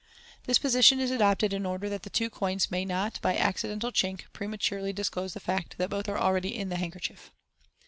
[0.45, 3.91] This position is adopted in order that the two coins may not, by any accidental
[3.91, 7.31] chink, prematurely disclose the fact that both are already in the handkerchief.